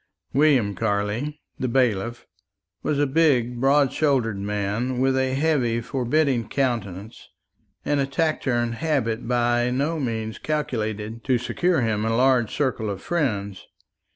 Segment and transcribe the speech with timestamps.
[0.33, 2.25] William Carley, the bailiff,
[2.81, 7.29] was a big broad shouldered man, with a heavy forbidding countenance,
[7.85, 12.99] and a taciturn habit by no means calculated to secure him a large circle of
[12.99, 13.67] friends.